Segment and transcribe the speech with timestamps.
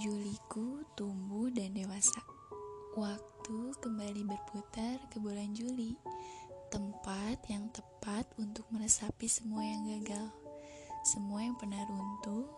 [0.00, 2.24] Juliku tumbuh dan dewasa.
[2.96, 5.92] Waktu kembali berputar ke bulan Juli,
[6.72, 10.32] tempat yang tepat untuk meresapi semua yang gagal,
[11.04, 12.48] semua yang pernah runtuh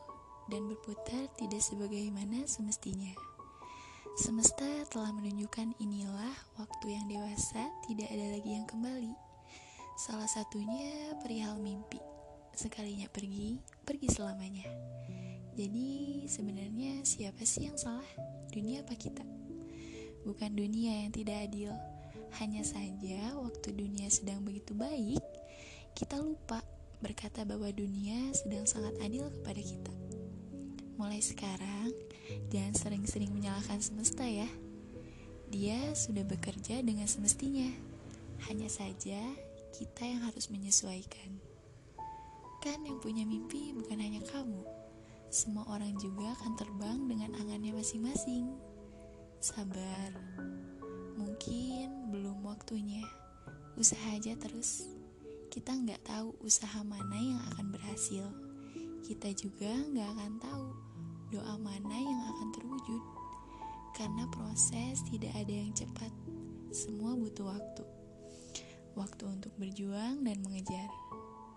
[0.47, 3.11] dan berputar tidak sebagaimana semestinya.
[4.15, 9.11] Semesta telah menunjukkan inilah waktu yang dewasa, tidak ada lagi yang kembali.
[9.99, 11.99] Salah satunya perihal mimpi.
[12.55, 14.71] Sekalinya pergi, pergi selamanya.
[15.55, 18.07] Jadi sebenarnya siapa sih yang salah?
[18.51, 19.23] Dunia apa kita?
[20.27, 21.71] Bukan dunia yang tidak adil.
[22.43, 25.23] Hanya saja waktu dunia sedang begitu baik,
[25.95, 26.59] kita lupa
[26.99, 29.95] berkata bahwa dunia sedang sangat adil kepada kita.
[30.99, 31.95] Mulai sekarang,
[32.51, 34.51] jangan sering-sering menyalahkan semesta ya.
[35.55, 37.71] Dia sudah bekerja dengan semestinya.
[38.51, 39.23] Hanya saja
[39.71, 41.39] kita yang harus menyesuaikan.
[42.59, 44.84] Kan yang punya mimpi bukan hanya kamu.
[45.35, 48.55] Semua orang juga akan terbang dengan angannya masing-masing.
[49.43, 50.15] Sabar,
[51.19, 53.03] mungkin belum waktunya.
[53.75, 54.87] Usaha aja terus.
[55.51, 58.31] Kita nggak tahu usaha mana yang akan berhasil.
[59.03, 60.67] Kita juga nggak akan tahu
[61.35, 63.03] doa mana yang akan terwujud.
[63.99, 66.15] Karena proses tidak ada yang cepat.
[66.71, 67.83] Semua butuh waktu.
[68.95, 70.87] Waktu untuk berjuang dan mengejar.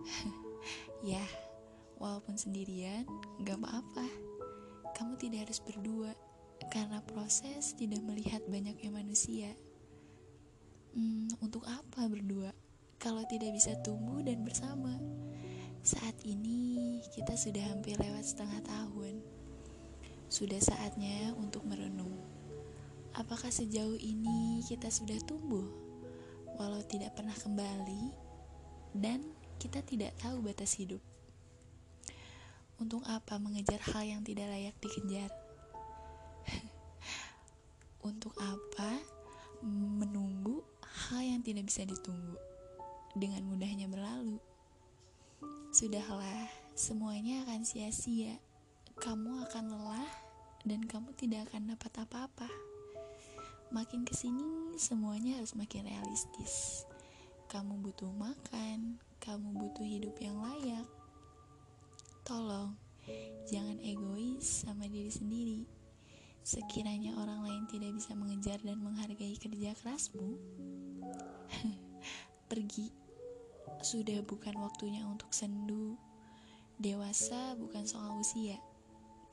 [2.28, 3.08] walaupun sendirian,
[3.40, 4.04] gak apa-apa.
[4.92, 6.12] Kamu tidak harus berdua
[6.68, 9.48] karena proses tidak melihat banyaknya manusia.
[10.92, 12.52] Hmm, untuk apa berdua
[13.00, 14.92] kalau tidak bisa tumbuh dan bersama?
[15.80, 19.24] Saat ini kita sudah hampir lewat setengah tahun.
[20.28, 22.12] Sudah saatnya untuk merenung.
[23.16, 25.64] Apakah sejauh ini kita sudah tumbuh
[26.60, 28.12] walau tidak pernah kembali
[29.00, 29.24] dan
[29.56, 31.00] kita tidak tahu batas hidup?
[32.78, 35.34] Untuk apa mengejar hal yang tidak layak dikejar?
[38.08, 39.02] Untuk apa
[39.66, 42.38] menunggu hal yang tidak bisa ditunggu
[43.18, 44.38] dengan mudahnya berlalu?
[45.74, 46.46] Sudahlah,
[46.78, 48.38] semuanya akan sia-sia.
[48.98, 50.10] Kamu akan lelah
[50.62, 52.50] dan kamu tidak akan dapat apa-apa.
[53.74, 56.86] Makin ke sini, semuanya harus makin realistis.
[57.50, 60.97] Kamu butuh makan, kamu butuh hidup yang layak.
[62.28, 62.76] Tolong,
[63.48, 65.64] jangan egois sama diri sendiri.
[66.44, 70.36] Sekiranya orang lain tidak bisa mengejar dan menghargai kerja kerasmu,
[72.52, 72.92] pergi.
[73.80, 75.96] Sudah bukan waktunya untuk sendu.
[76.76, 78.60] Dewasa bukan soal usia.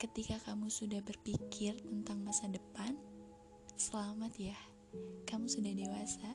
[0.00, 2.96] Ketika kamu sudah berpikir tentang masa depan,
[3.76, 4.56] selamat ya,
[5.28, 6.32] kamu sudah dewasa.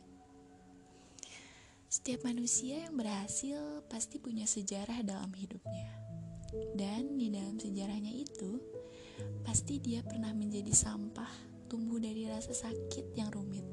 [1.90, 6.11] Setiap manusia yang berhasil pasti punya sejarah dalam hidupnya.
[6.76, 8.60] Dan di dalam sejarahnya itu,
[9.42, 11.30] Pasti dia pernah menjadi sampah,
[11.68, 13.66] tumbuh dari rasa sakit yang rumit,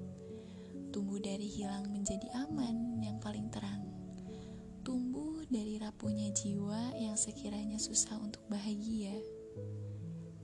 [0.90, 3.84] tumbuh dari hilang menjadi aman yang paling terang,
[4.82, 9.12] tumbuh dari rapuhnya jiwa yang sekiranya susah untuk bahagia.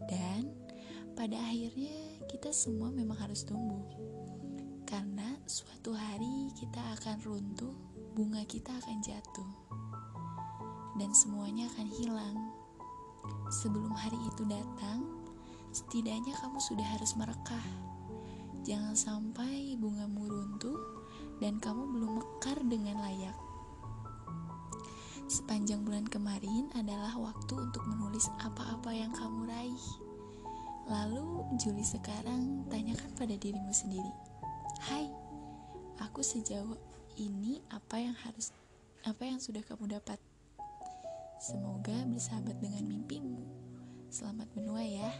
[0.04, 0.52] Dan
[1.16, 3.88] pada akhirnya kita semua memang harus tumbuh.
[4.84, 7.74] Karena suatu hari kita akan runtuh,
[8.12, 9.50] bunga kita akan jatuh.
[10.94, 12.38] Dan semuanya akan hilang
[13.49, 15.05] Sebelum hari itu datang,
[15.72, 17.66] setidaknya kamu sudah harus merekah.
[18.65, 20.81] Jangan sampai bungamu runtuh
[21.41, 23.37] dan kamu belum mekar dengan layak.
[25.28, 29.87] Sepanjang bulan kemarin adalah waktu untuk menulis apa-apa yang kamu raih.
[30.84, 34.12] Lalu Juli sekarang tanyakan pada dirimu sendiri.
[34.84, 35.09] Hai,
[36.00, 36.76] aku sejauh
[37.16, 38.53] ini apa yang harus
[39.05, 40.33] apa yang sudah kamu dapat?
[41.44, 43.44] Semoga bersahabat dengan mimpimu.
[44.09, 45.12] Selamat menua ya.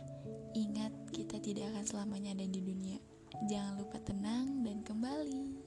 [0.57, 2.97] Ingat, kita tidak akan selamanya ada di dunia.
[3.45, 5.63] Jangan lupa tenang dan kembali.